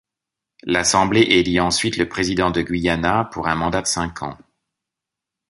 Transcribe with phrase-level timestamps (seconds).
[0.63, 4.35] L'assemblée éli ensuite le Président du Guyana pour un mandat de cinq ans.